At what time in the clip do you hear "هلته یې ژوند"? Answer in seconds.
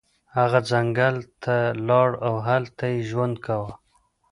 2.47-3.35